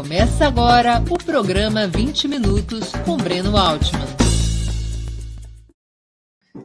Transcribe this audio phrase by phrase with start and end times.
[0.00, 4.00] Começa agora o programa 20 Minutos com Breno Altman.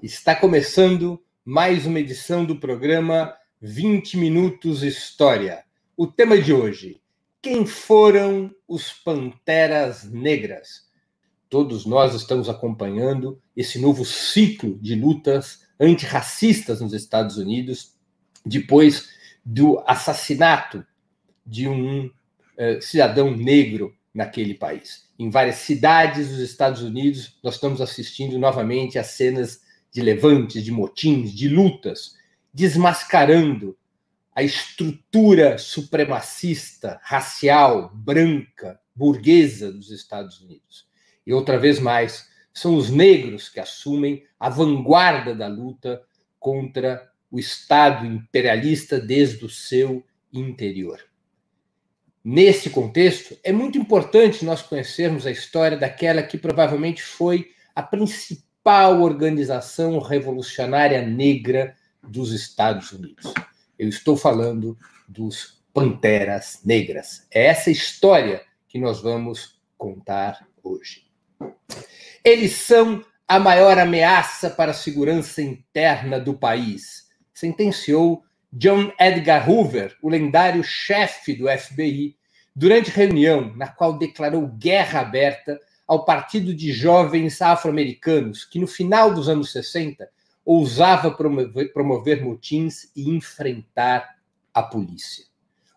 [0.02, 5.66] Está começando mais uma edição do programa 20 Minutos História.
[5.98, 7.02] O tema de hoje:
[7.42, 10.90] quem foram os Panteras Negras?
[11.50, 17.96] Todos nós estamos acompanhando esse novo ciclo de lutas antirracistas nos Estados Unidos,
[18.46, 19.10] depois
[19.44, 20.86] do assassinato
[21.46, 22.10] de um
[22.58, 25.10] uh, cidadão negro naquele país.
[25.18, 30.72] Em várias cidades dos Estados Unidos, nós estamos assistindo novamente a cenas de levantes, de
[30.72, 32.16] motins, de lutas,
[32.54, 33.78] desmascarando
[34.34, 40.86] a estrutura supremacista, racial, branca, burguesa dos Estados Unidos.
[41.26, 46.02] E outra vez mais, são os negros que assumem a vanguarda da luta
[46.40, 51.00] contra o Estado imperialista desde o seu interior.
[52.28, 59.04] Nesse contexto, é muito importante nós conhecermos a história daquela que provavelmente foi a principal
[59.04, 63.32] organização revolucionária negra dos Estados Unidos.
[63.78, 64.76] Eu estou falando
[65.08, 67.28] dos Panteras Negras.
[67.30, 71.04] É essa história que nós vamos contar hoje.
[72.24, 78.25] Eles são a maior ameaça para a segurança interna do país, sentenciou
[78.58, 82.16] John Edgar Hoover, o lendário chefe do FBI,
[82.56, 89.14] durante reunião na qual declarou guerra aberta ao Partido de Jovens Afro-Americanos, que no final
[89.14, 90.10] dos anos 60
[90.46, 94.16] ousava promover, promover motins e enfrentar
[94.54, 95.26] a polícia.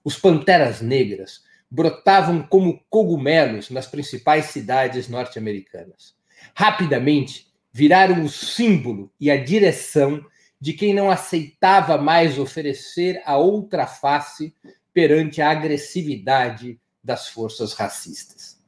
[0.05, 6.15] Os Panteras Negras brotavam como cogumelos nas principais cidades norte-americanas.
[6.55, 10.25] Rapidamente viraram o símbolo e a direção
[10.61, 14.55] de quem não aceitava mais oferecer a outra face
[14.92, 18.59] perante a agressividade das forças racistas.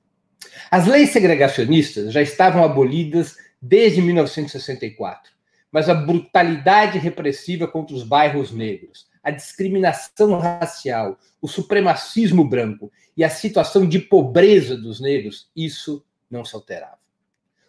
[0.70, 5.32] As leis segregacionistas já estavam abolidas desde 1964,
[5.70, 13.22] mas a brutalidade repressiva contra os bairros negros, a discriminação racial, o supremacismo branco e
[13.22, 16.98] a situação de pobreza dos negros, isso não se alterava.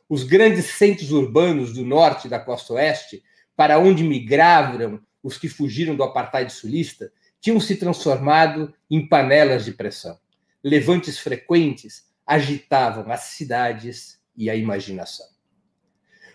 [0.08, 3.24] Os grandes centros urbanos do norte e da costa oeste
[3.56, 9.72] para onde migraram os que fugiram do apartheid sulista, tinham se transformado em panelas de
[9.72, 10.18] pressão.
[10.64, 15.26] Levantes frequentes agitavam as cidades e a imaginação.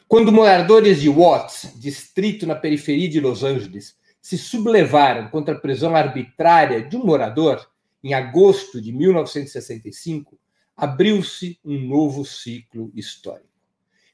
[0.09, 5.97] Quando moradores de Watts, distrito na periferia de Los Angeles, se sublevaram contra a prisão
[5.97, 7.65] arbitrária de um morador,
[8.03, 10.39] em agosto de 1965,
[10.77, 13.56] abriu-se um novo ciclo histórico.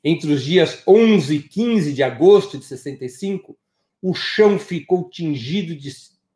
[0.04, 3.56] Entre os dias 11 e 15 de agosto de 65,
[4.00, 5.90] o chão ficou tingido de,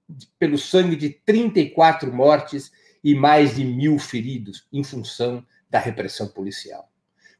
[0.09, 2.71] de, pelo sangue de 34 mortes
[3.03, 6.89] e mais de mil feridos, em função da repressão policial.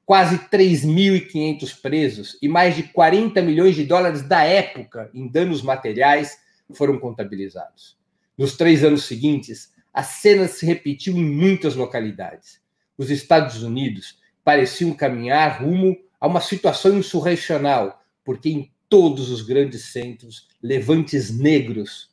[0.05, 6.39] Quase 3.500 presos e mais de 40 milhões de dólares da época em danos materiais
[6.73, 7.97] foram contabilizados.
[8.37, 12.61] Nos três anos seguintes, a cena se repetiu em muitas localidades.
[12.99, 19.87] Os Estados Unidos pareciam caminhar rumo a uma situação insurrecional, porque em todos os grandes
[19.87, 22.11] centros, levantes negros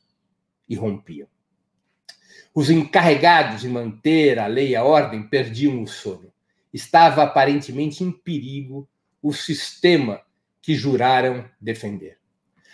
[0.68, 1.28] irrompiam.
[2.53, 6.31] Os encarregados de manter a lei e a ordem perdiam o sono.
[6.72, 8.88] Estava aparentemente em perigo
[9.22, 10.22] o sistema
[10.62, 12.18] que juraram defender.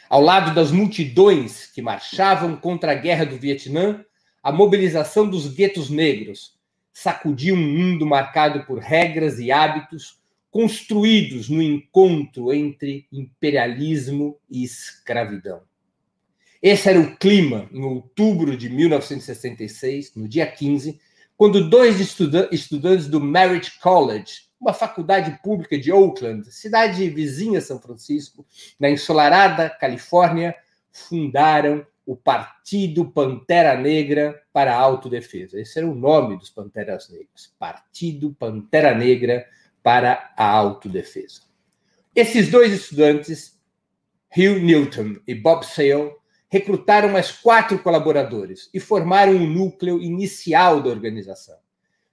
[0.10, 4.04] Ao lado das multidões que marchavam contra a guerra do Vietnã,
[4.42, 6.58] a mobilização dos guetos negros
[6.92, 10.19] sacudia um mundo marcado por regras e hábitos
[10.52, 15.62] construídos no encontro entre imperialismo e escravidão.
[16.62, 21.00] Esse era o clima em outubro de 1966, no dia 15,
[21.38, 27.80] quando dois estudantes do Merritt College, uma faculdade pública de Oakland, cidade vizinha a São
[27.80, 28.46] Francisco,
[28.78, 30.54] na ensolarada Califórnia,
[30.92, 35.62] fundaram o Partido Pantera Negra para a Autodefesa.
[35.62, 37.54] Esse era o nome dos Panteras Negras.
[37.58, 39.46] Partido Pantera Negra
[39.84, 41.42] para a autodefesa.
[42.16, 43.60] Esses dois estudantes,
[44.36, 46.14] Hugh Newton e Bob Sale,
[46.50, 51.58] recrutaram mais quatro colaboradores e formaram o um núcleo inicial da organização.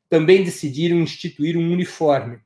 [0.08, 2.38] Também decidiram instituir um uniforme: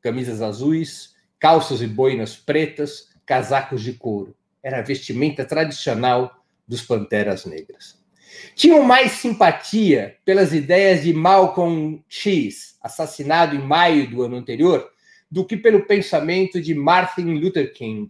[0.00, 4.34] camisas azuis, calças e boinas pretas, casacos de couro.
[4.62, 8.05] Era a vestimenta tradicional dos Panteras Negras
[8.54, 14.88] tinham mais simpatia pelas ideias de Malcolm X, assassinado em maio do ano anterior,
[15.30, 18.08] do que pelo pensamento de Martin Luther King,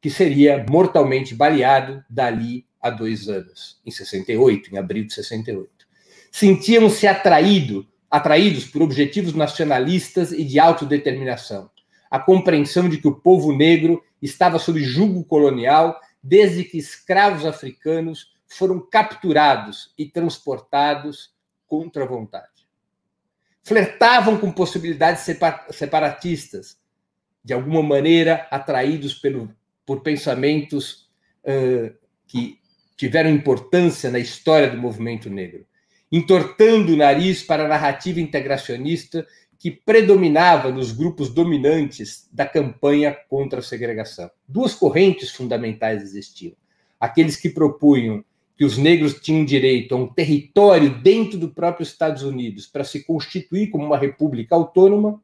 [0.00, 5.68] que seria mortalmente baleado dali a dois anos, em 68, em abril de 68.
[6.30, 11.70] Sentiam-se atraído, atraídos por objetivos nacionalistas e de autodeterminação.
[12.10, 18.32] A compreensão de que o povo negro estava sob jugo colonial desde que escravos africanos
[18.48, 21.34] foram capturados e transportados
[21.66, 22.66] contra a vontade.
[23.62, 25.26] Flertavam com possibilidades
[25.70, 26.78] separatistas,
[27.44, 29.54] de alguma maneira atraídos pelo,
[29.84, 31.08] por pensamentos
[31.44, 31.94] uh,
[32.26, 32.58] que
[32.96, 35.66] tiveram importância na história do movimento negro,
[36.10, 39.26] entortando o nariz para a narrativa integracionista
[39.58, 44.30] que predominava nos grupos dominantes da campanha contra a segregação.
[44.46, 46.54] Duas correntes fundamentais existiam:
[46.98, 48.24] aqueles que propunham
[48.58, 53.04] que os negros tinham direito a um território dentro do próprio Estados Unidos para se
[53.04, 55.22] constituir como uma república autônoma,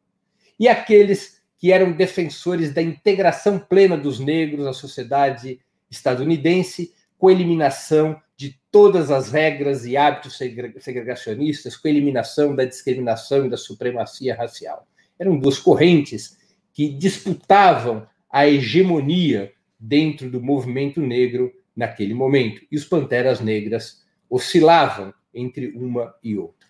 [0.58, 5.58] e aqueles que eram defensores da integração plena dos negros à sociedade
[5.90, 13.50] estadunidense, com eliminação de todas as regras e hábitos segregacionistas, com eliminação da discriminação e
[13.50, 14.86] da supremacia racial.
[15.19, 16.36] Eram duas correntes
[16.72, 22.62] que disputavam a hegemonia dentro do movimento negro naquele momento.
[22.70, 26.68] E os Panteras Negras oscilavam entre uma e outra.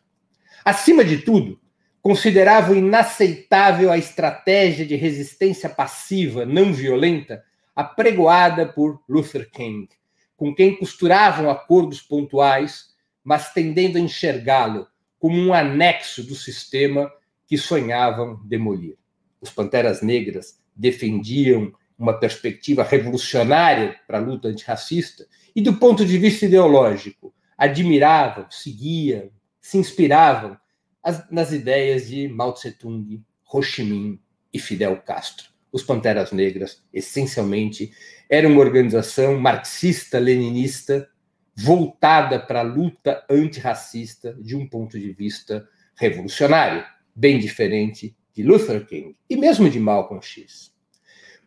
[0.65, 1.61] Acima de tudo,
[2.01, 7.43] consideravam inaceitável a estratégia de resistência passiva não violenta
[7.75, 9.89] apregoada por Luther King,
[10.37, 14.87] com quem costuravam acordos pontuais, mas tendendo a enxergá-lo
[15.19, 17.11] como um anexo do sistema
[17.47, 18.97] que sonhavam demolir.
[19.41, 26.19] Os Panteras Negras defendiam uma perspectiva revolucionária para a luta antirracista, e do ponto de
[26.19, 29.31] vista ideológico, admiravam, seguiam,
[29.61, 30.57] se inspiravam
[31.03, 34.21] as, nas ideias de Mao Tse-tung, Ho Chi Minh
[34.53, 35.47] e Fidel Castro.
[35.71, 37.93] Os Panteras Negras, essencialmente,
[38.29, 41.09] eram uma organização marxista-leninista
[41.57, 48.85] voltada para a luta antirracista de um ponto de vista revolucionário, bem diferente de Luther
[48.87, 50.74] King e mesmo de Malcolm X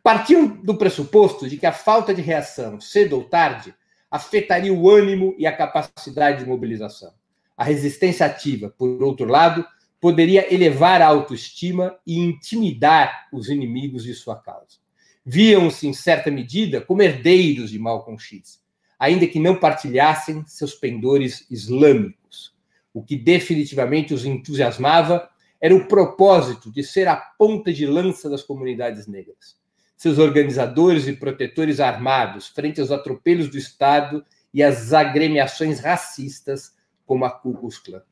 [0.07, 3.75] partiam do pressuposto de que a falta de reação, cedo ou tarde,
[4.09, 7.11] afetaria o ânimo e a capacidade de mobilização.
[7.57, 9.67] A resistência ativa, por outro lado,
[9.99, 14.77] poderia elevar a autoestima e intimidar os inimigos de sua causa.
[15.25, 18.61] Viam-se, em certa medida, como herdeiros de Malcolm X,
[18.97, 22.55] ainda que não partilhassem seus pendores islâmicos.
[22.93, 28.41] O que definitivamente os entusiasmava era o propósito de ser a ponta de lança das
[28.41, 29.57] comunidades negras
[29.97, 34.23] seus organizadores e protetores armados frente aos atropelos do Estado
[34.53, 38.03] e às agremiações racistas como a Ku Klux Klan.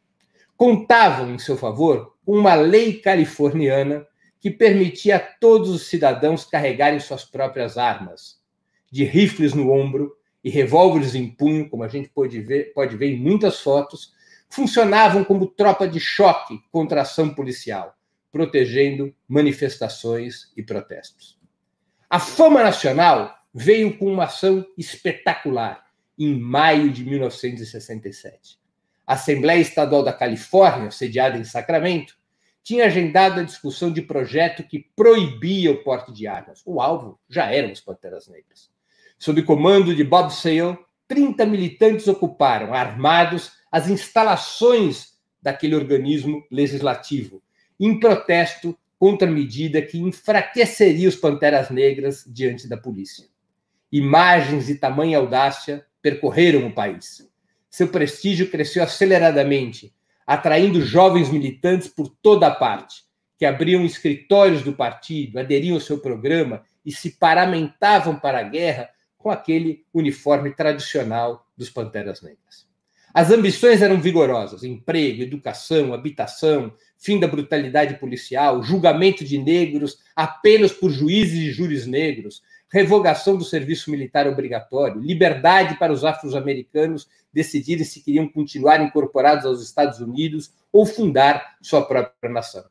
[0.58, 4.06] Contavam em seu favor uma lei californiana
[4.40, 8.40] que permitia a todos os cidadãos carregarem suas próprias armas,
[8.92, 13.12] de rifles no ombro e revólveres em punho, como a gente pode ver, pode ver
[13.12, 14.14] em muitas fotos,
[14.50, 17.96] funcionavam como tropa de choque contra a ação policial,
[18.31, 21.44] protegendo manifestações e protestos.
[22.10, 25.84] A fama nacional veio com uma ação espetacular
[26.18, 28.60] em maio de 1967.
[29.07, 32.16] A Assembleia Estadual da Califórnia, sediada em Sacramento,
[32.63, 36.62] tinha agendado a discussão de projeto que proibia o porte de armas.
[36.66, 38.69] O alvo já eram os Panteras Negras.
[39.19, 47.42] Sob comando de Bob Sale, 30 militantes ocuparam, armados, as instalações daquele organismo legislativo,
[47.80, 53.28] em protesto contra medida que enfraqueceria os Panteras Negras diante da polícia.
[53.92, 57.30] Imagens de tamanha audácia percorreram o país.
[57.69, 59.94] Seu prestígio cresceu aceleradamente,
[60.26, 63.04] atraindo jovens militantes por toda a parte,
[63.38, 68.90] que abriam escritórios do partido, aderiam ao seu programa e se paramentavam para a guerra
[69.19, 72.66] com aquele uniforme tradicional dos Panteras Negras.
[73.14, 76.74] As ambições eram vigorosas: emprego, educação, habitação,
[77.06, 83.44] fim da brutalidade policial, julgamento de negros apenas por juízes e júris negros, revogação do
[83.44, 90.52] serviço militar obrigatório, liberdade para os afro-americanos decidirem se queriam continuar incorporados aos Estados Unidos
[90.74, 92.66] ou fundar sua própria nação.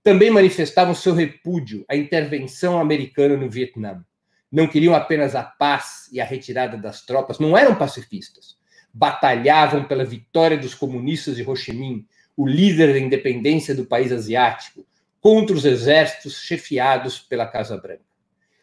[0.00, 4.04] Também manifestavam seu repúdio à intervenção americana no Vietnã.
[4.52, 8.56] Não queriam apenas a paz e a retirada das tropas, não eram pacifistas.
[8.98, 14.10] Batalhavam pela vitória dos comunistas de Ho Chi Minh, o líder da independência do país
[14.10, 14.86] asiático,
[15.20, 18.00] contra os exércitos chefiados pela Casa Branca.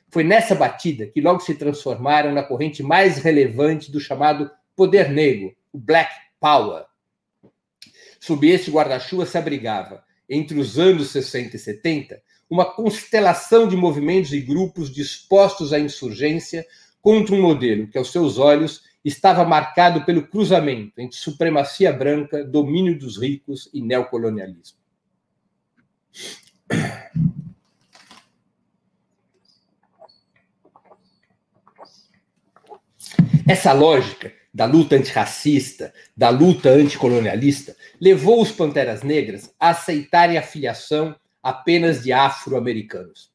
[0.09, 5.55] Foi nessa batida que logo se transformaram na corrente mais relevante do chamado poder negro,
[5.71, 6.85] o Black Power.
[8.19, 14.33] Sob esse guarda-chuva se abrigava, entre os anos 60 e 70, uma constelação de movimentos
[14.33, 16.65] e grupos dispostos à insurgência
[17.03, 22.97] contra um modelo que, aos seus olhos, estava marcado pelo cruzamento entre supremacia branca, domínio
[22.97, 24.77] dos ricos e neocolonialismo.
[33.47, 40.43] Essa lógica da luta antirracista, da luta anticolonialista, levou os Panteras Negras a aceitarem a
[40.43, 43.31] filiação apenas de afro-americanos.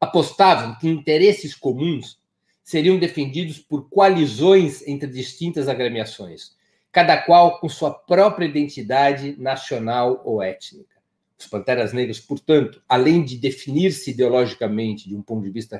[0.00, 2.18] Apostavam que interesses comuns
[2.66, 6.56] seriam defendidos por coalizões entre distintas agremiações,
[6.90, 10.96] cada qual com sua própria identidade nacional ou étnica.
[11.38, 15.78] Os Panteras Negras, portanto, além de definir-se ideologicamente de um ponto de vista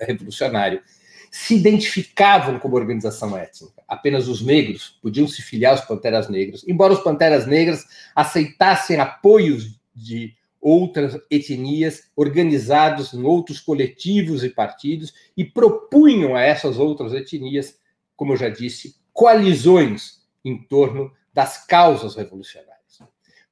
[0.00, 0.82] revolucionário,
[1.30, 3.80] se identificavam como organização étnica.
[3.86, 7.84] Apenas os negros podiam se filiar aos Panteras Negras, embora os Panteras Negras
[8.16, 16.78] aceitassem apoios de outras etnias organizados em outros coletivos e partidos e propunham a essas
[16.78, 17.78] outras etnias,
[18.16, 22.78] como eu já disse, coalizões em torno das causas revolucionárias.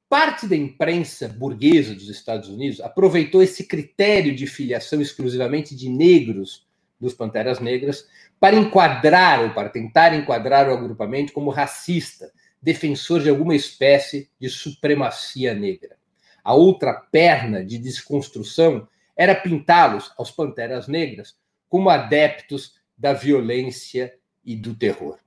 [0.09, 6.67] Parte da imprensa burguesa dos Estados Unidos aproveitou esse critério de filiação exclusivamente de negros
[7.01, 8.07] dos Panteras Negras
[8.39, 12.31] para enquadrar ou para tentar enquadrar o agrupamento como racista,
[12.63, 15.97] defensor de alguma espécie de supremacia negra.
[16.47, 18.87] A outra perna de desconstrução
[19.17, 21.35] era pintá-los, aos Panteras Negras,
[21.69, 25.19] como adeptos da violência e do terror.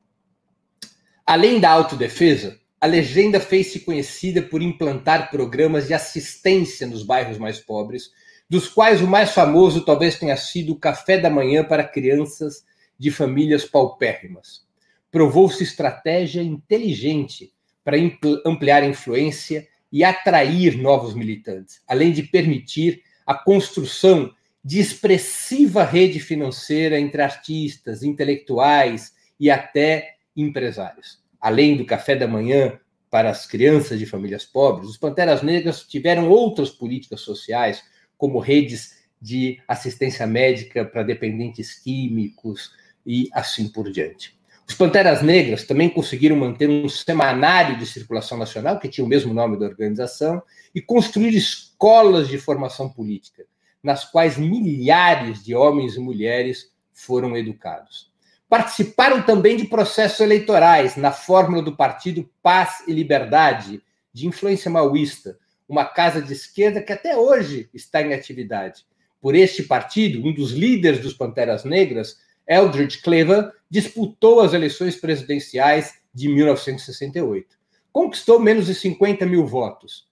[1.26, 7.60] Além da autodefesa, a legenda fez-se conhecida por implantar programas de assistência nos bairros mais
[7.60, 8.12] pobres,
[8.50, 12.64] dos quais o mais famoso talvez tenha sido o café da manhã para crianças
[12.98, 14.66] de famílias paupérrimas.
[15.12, 17.52] Provou-se estratégia inteligente
[17.84, 17.98] para
[18.46, 26.20] ampliar a influência e atrair novos militantes, além de permitir a construção de expressiva rede
[26.20, 31.20] financeira entre artistas, intelectuais e até empresários.
[31.40, 32.80] Além do café da manhã
[33.10, 37.84] para as crianças de famílias pobres, os Panteras Negras tiveram outras políticas sociais,
[38.18, 42.72] como redes de assistência médica para dependentes químicos
[43.06, 44.39] e assim por diante.
[44.70, 49.34] Os Panteras Negras também conseguiram manter um semanário de circulação nacional, que tinha o mesmo
[49.34, 50.44] nome da organização,
[50.76, 53.46] e construir escolas de formação política,
[53.82, 58.12] nas quais milhares de homens e mulheres foram educados.
[58.48, 63.82] Participaram também de processos eleitorais na fórmula do partido Paz e Liberdade,
[64.14, 68.86] de influência maoísta, uma casa de esquerda que até hoje está em atividade.
[69.20, 72.18] Por este partido, um dos líderes dos Panteras Negras,
[72.50, 77.58] Eldridge Cleaver, disputou as eleições presidenciais de 1968.
[77.94, 80.10] Conquistou menos de 50 mil votos.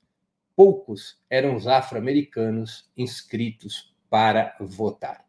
[0.56, 5.26] Poucos eram os afro-americanos inscritos para votar.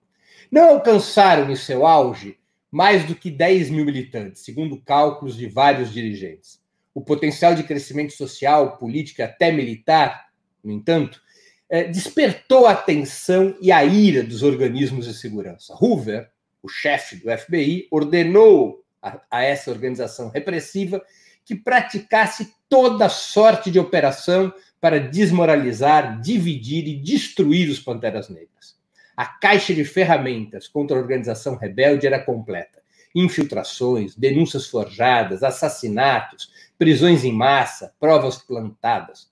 [0.51, 2.39] Não alcançaram em seu auge
[2.71, 6.61] mais do que 10 mil militantes, segundo cálculos de vários dirigentes
[6.99, 10.31] o potencial de crescimento social, político e até militar,
[10.65, 11.23] no entanto,
[11.71, 15.77] é, despertou a atenção e a ira dos organismos de segurança.
[15.81, 16.29] Hoover,
[16.69, 21.03] o chefe do FBI, ordenou a, a essa organização repressiva
[21.45, 28.77] que praticasse toda sorte de operação para desmoralizar, dividir e destruir os Panteras Negras.
[29.17, 32.81] A caixa de ferramentas contra a organização rebelde era completa.
[33.15, 39.29] Infiltrações, denúncias forjadas, assassinatos, prisões em massa, provas plantadas.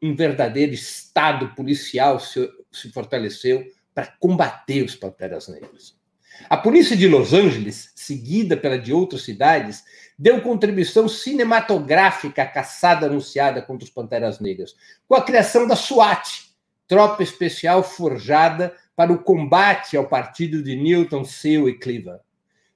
[0.00, 5.99] Um verdadeiro Estado policial se, se fortaleceu para combater os Panteras Negras.
[6.48, 9.84] A polícia de Los Angeles, seguida pela de outras cidades,
[10.18, 14.74] deu contribuição cinematográfica à caçada anunciada contra os Panteras Negras,
[15.06, 16.50] com a criação da SWAT,
[16.86, 22.20] tropa especial forjada para o combate ao partido de Newton, Seal e Cleaver.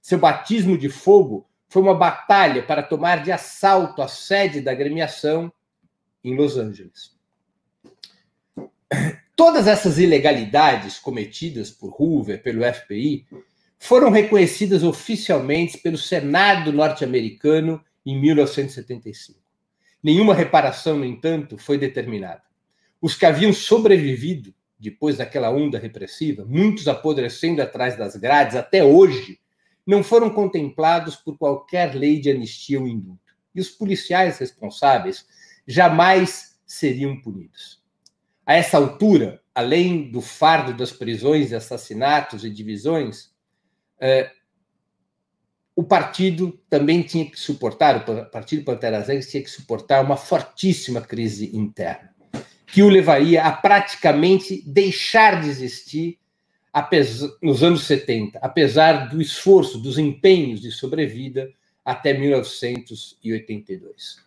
[0.00, 5.52] Seu batismo de fogo foi uma batalha para tomar de assalto a sede da agremiação
[6.22, 7.14] em Los Angeles.
[9.36, 13.26] Todas essas ilegalidades cometidas por Hoover, pelo FBI,
[13.84, 19.38] foram reconhecidas oficialmente pelo Senado norte-americano em 1975.
[20.02, 22.40] Nenhuma reparação, no entanto, foi determinada.
[22.98, 29.38] Os que haviam sobrevivido depois daquela onda repressiva, muitos apodrecendo atrás das grades até hoje,
[29.86, 33.34] não foram contemplados por qualquer lei de anistia ou indulto.
[33.54, 35.26] E os policiais responsáveis
[35.66, 37.82] jamais seriam punidos.
[38.46, 43.33] A essa altura, além do fardo das prisões, assassinatos e divisões,
[44.00, 44.30] eh,
[45.76, 51.00] o partido também tinha que suportar, o Partido Panteras Negras tinha que suportar uma fortíssima
[51.00, 52.14] crise interna,
[52.66, 56.18] que o levaria a praticamente deixar de existir
[56.72, 61.48] apesar, nos anos 70, apesar do esforço, dos empenhos de sobrevida
[61.84, 64.24] até 1982.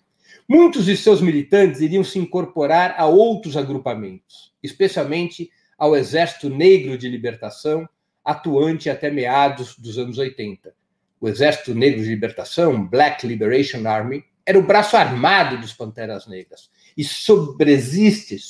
[0.47, 7.09] Muitos de seus militantes iriam se incorporar a outros agrupamentos, especialmente ao Exército Negro de
[7.09, 7.85] Libertação,
[8.27, 10.75] atuante até meados dos anos 80.
[11.17, 16.69] O Exército Negro de Libertação, Black Liberation Army, era o braço armado dos Panteras Negras
[16.97, 18.43] e sobrevive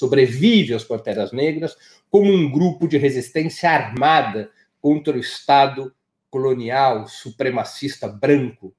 [0.74, 1.78] aos Panteras Negras
[2.10, 4.50] como um grupo de resistência armada
[4.82, 5.94] contra o Estado
[6.32, 8.74] colonial supremacista branco.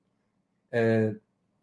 [0.73, 1.15] É,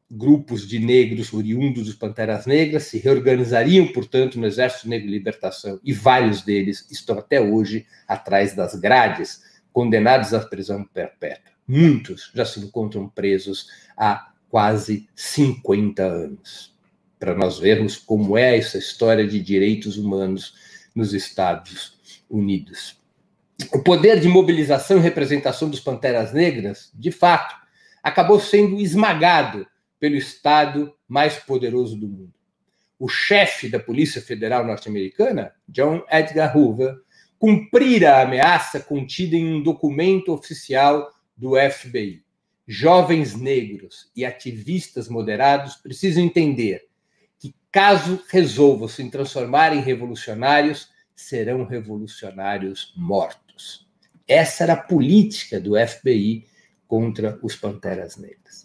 [0.10, 5.80] grupos de negros oriundos dos Panteras Negras se reorganizariam, portanto, no Exército Negro de Libertação
[5.84, 9.42] e vários deles estão até hoje atrás das grades,
[9.74, 11.52] condenados à prisão perpétua.
[11.68, 16.74] Muitos já se encontram presos há quase 50 anos,
[17.20, 20.54] para nós vermos como é essa história de direitos humanos
[20.94, 21.98] nos Estados
[22.30, 23.02] Unidos.
[23.74, 27.56] O poder de mobilização e representação dos Panteras Negras, de fato,
[28.04, 29.66] acabou sendo esmagado
[30.00, 32.34] pelo Estado mais poderoso do mundo.
[32.98, 36.96] O chefe da Polícia Federal norte-americana, John Edgar Hoover,
[37.38, 42.26] cumprira a ameaça contida em um documento oficial do FBI
[42.68, 46.88] jovens negros e ativistas moderados precisam entender
[47.40, 53.88] que, caso resolvam se transformar em revolucionários, serão revolucionários mortos.
[54.28, 56.46] Essa era a política do FBI
[56.88, 58.65] contra os Panteras Negras.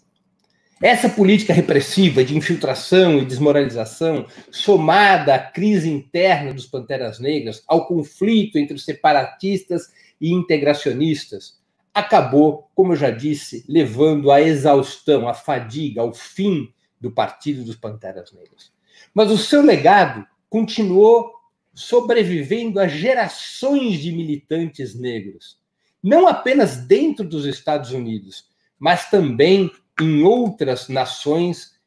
[0.81, 7.85] Essa política repressiva de infiltração e desmoralização, somada à crise interna dos Panteras Negras, ao
[7.85, 11.61] conflito entre os separatistas e integracionistas,
[11.93, 17.75] acabou, como eu já disse, levando à exaustão, à fadiga, ao fim do Partido dos
[17.75, 18.71] Panteras Negras.
[19.13, 21.31] Mas o seu legado continuou
[21.75, 25.59] sobrevivendo a gerações de militantes negros,
[26.01, 28.45] não apenas dentro dos Estados Unidos,
[28.79, 29.69] mas também
[30.01, 31.79] em outras nações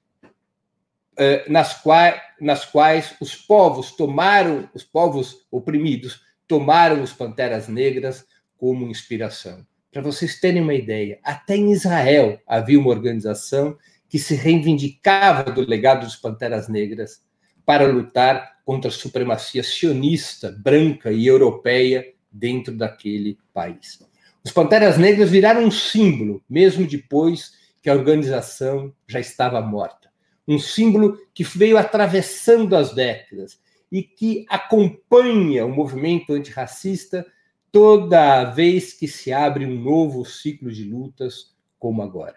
[1.17, 8.27] eh, nas, quais, nas quais os povos tomaram, os povos oprimidos, tomaram os Panteras Negras
[8.57, 9.65] como inspiração.
[9.93, 15.61] Para vocês terem uma ideia, até em Israel havia uma organização que se reivindicava do
[15.61, 17.23] legado dos Panteras Negras
[17.65, 24.01] para lutar contra a supremacia sionista, branca e europeia dentro daquele país.
[24.45, 27.53] Os Panteras Negras viraram um símbolo, mesmo depois
[27.85, 30.11] que a organização já estava morta.
[30.49, 33.61] Um símbolo que veio atravessando as décadas
[33.93, 37.27] e que acompanha o movimento antirracista
[37.71, 42.37] toda vez que se abre um novo ciclo de lutas, como agora.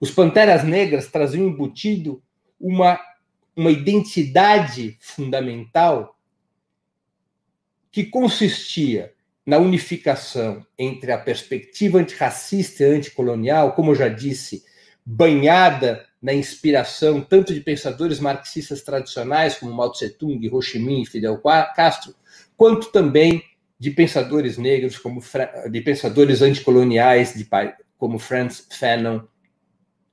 [0.00, 2.22] Os Panteras Negras traziam embutido
[2.58, 2.98] uma,
[3.54, 6.18] uma identidade fundamental
[7.92, 9.12] que consistia
[9.44, 14.64] na unificação entre a perspectiva antirracista e anticolonial, como eu já disse,
[15.06, 21.40] banhada na inspiração tanto de pensadores marxistas tradicionais como Mao Tse-tung, Ho Chi Minh Fidel
[21.76, 22.12] Castro,
[22.56, 23.44] quanto também
[23.78, 25.22] de pensadores negros, como
[25.70, 27.46] de pensadores anticoloniais, de,
[27.96, 29.20] como Franz Fanon,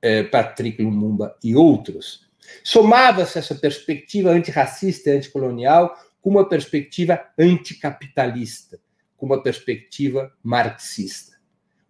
[0.00, 2.28] eh, Patrick Lumumba e outros.
[2.62, 8.78] Somava-se essa perspectiva antirracista e anticolonial com uma perspectiva anticapitalista,
[9.16, 11.34] com uma perspectiva marxista.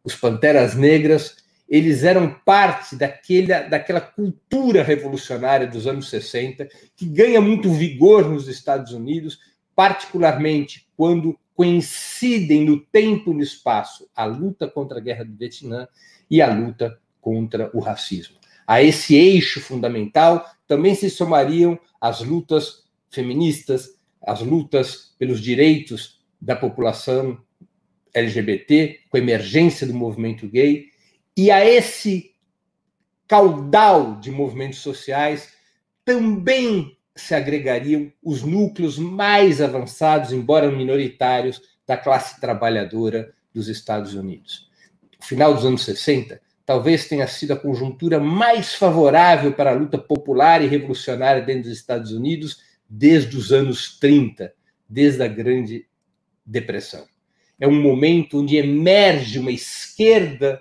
[0.03, 7.41] Os Panteras Negras eles eram parte daquela, daquela cultura revolucionária dos anos 60, que ganha
[7.41, 9.39] muito vigor nos Estados Unidos,
[9.75, 15.89] particularmente quando coincidem no tempo e no espaço a luta contra a guerra do Vietnã
[16.31, 18.37] e a luta contra o racismo.
[18.67, 26.57] A esse eixo fundamental também se somariam as lutas feministas, as lutas pelos direitos da
[26.57, 27.39] população
[28.13, 30.87] LGBT, com a emergência do movimento gay,
[31.37, 32.33] e a esse
[33.27, 35.53] caudal de movimentos sociais
[36.05, 44.69] também se agregariam os núcleos mais avançados, embora minoritários, da classe trabalhadora dos Estados Unidos.
[45.21, 49.99] O final dos anos 60 talvez tenha sido a conjuntura mais favorável para a luta
[49.99, 54.53] popular e revolucionária dentro dos Estados Unidos desde os anos 30,
[54.89, 55.87] desde a Grande
[56.45, 57.07] Depressão.
[57.61, 60.61] É um momento onde emerge uma esquerda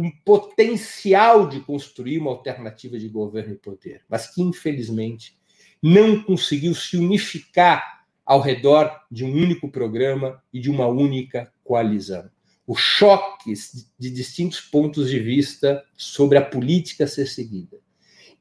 [0.00, 5.38] com potencial de construir uma alternativa de governo e poder, mas que, infelizmente,
[5.82, 12.30] não conseguiu se unificar ao redor de um único programa e de uma única coalizão.
[12.66, 17.78] Os choques de distintos pontos de vista sobre a política a ser seguida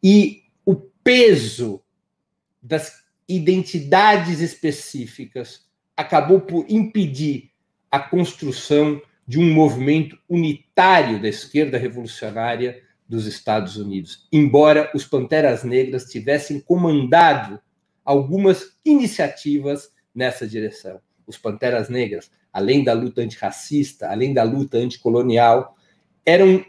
[0.02, 1.84] e o peso
[2.64, 5.68] das identidades específicas
[5.98, 7.52] acabou por impedir
[7.92, 15.64] a construção de um movimento unitário da esquerda revolucionária dos Estados Unidos, embora os Panteras
[15.64, 17.62] Negras tivessem comandado
[18.04, 21.00] algumas iniciativas nessa direção.
[21.28, 25.78] Os Panteras Negras, além da luta antirracista, além da luta anticolonial,
[26.26, 26.66] eram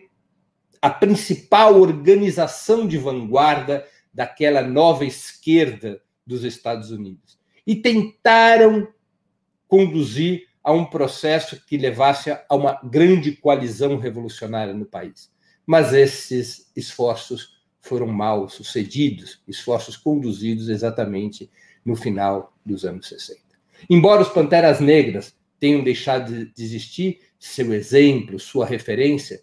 [0.82, 7.38] a principal organização de vanguarda daquela nova esquerda dos Estados Unidos.
[7.66, 8.86] E tentaram
[9.66, 15.30] conduzir a um processo que levasse a uma grande coalizão revolucionária no país.
[15.66, 21.50] Mas esses esforços foram mal sucedidos, esforços conduzidos exatamente
[21.84, 23.40] no final dos anos 60.
[23.88, 29.42] Embora os Panteras Negras tenham deixado de existir, seu exemplo, sua referência,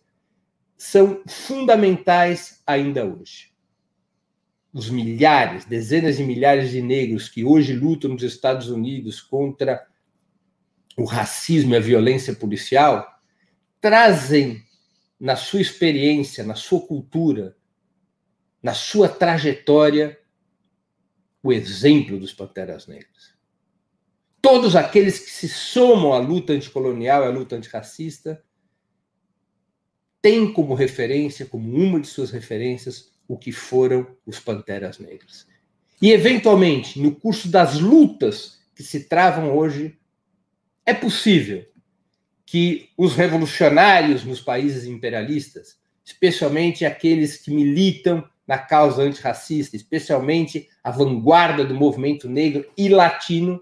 [0.78, 3.52] são fundamentais ainda hoje.
[4.72, 9.84] Os milhares, dezenas de milhares de negros que hoje lutam nos Estados Unidos contra
[10.98, 13.08] o racismo e a violência policial
[13.80, 14.64] trazem
[15.20, 17.56] na sua experiência, na sua cultura,
[18.62, 20.20] na sua trajetória,
[21.44, 23.36] o exemplo dos Panteras Negras.
[24.42, 28.44] Todos aqueles que se somam à luta anticolonial e à luta antirracista
[30.22, 35.48] têm como referência, como uma de suas referências, o que foram os Panteras Negras.
[36.02, 39.98] E, eventualmente, no curso das lutas que se travam hoje,
[40.88, 41.66] é possível
[42.46, 50.90] que os revolucionários nos países imperialistas, especialmente aqueles que militam na causa antirracista, especialmente a
[50.90, 53.62] vanguarda do movimento negro e latino,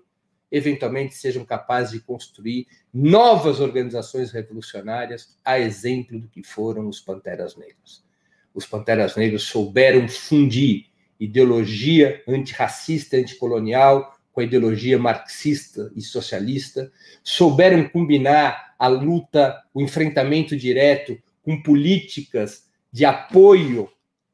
[0.52, 7.58] eventualmente sejam capazes de construir novas organizações revolucionárias, a exemplo do que foram os Panteras
[7.58, 8.06] Negras.
[8.54, 10.86] Os Panteras Negras souberam fundir
[11.20, 16.92] ideologia antirracista anticolonial com a ideologia marxista e socialista,
[17.24, 23.90] souberam combinar a luta, o enfrentamento direto com políticas de apoio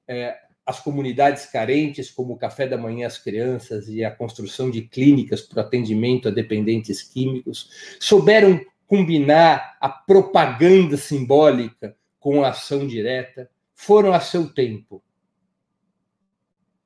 [0.08, 0.36] é,
[0.66, 5.42] às comunidades carentes, como o café da manhã às crianças e a construção de clínicas
[5.42, 14.14] para atendimento a dependentes químicos, souberam combinar a propaganda simbólica com a ação direta, foram
[14.14, 15.04] a seu tempo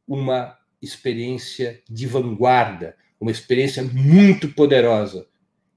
[0.05, 5.27] uma experiência de vanguarda, uma experiência muito poderosa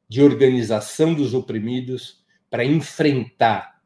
[0.09, 3.81] de organização dos oprimidos para enfrentar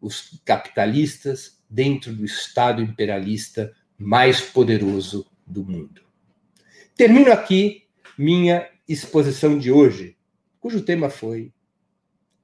[0.00, 6.02] os capitalistas dentro do Estado imperialista mais poderoso do mundo.
[6.96, 10.16] Termino aqui minha exposição de hoje,
[10.60, 11.52] cujo tema foi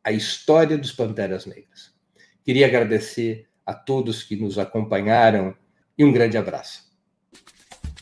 [0.02, 1.94] a história dos Panteras Negras.
[2.44, 5.56] Queria agradecer a todos que nos acompanharam
[5.96, 6.93] e um grande abraço.